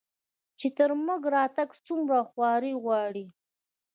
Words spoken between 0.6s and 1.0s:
تر